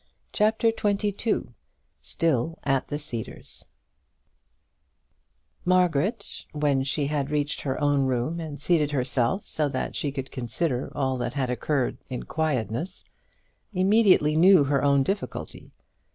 [0.33, 1.53] CHAPTER XXII
[1.99, 3.65] Still at the Cedars
[5.63, 10.31] Margaret, when she had reached her own room, and seated herself so that she could
[10.31, 13.03] consider all that had occurred in quietness,
[13.75, 15.71] immediately knew her own difficulty.